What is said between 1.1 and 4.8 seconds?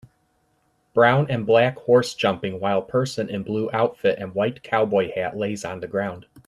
and black horse jumping while person in blue outfit and white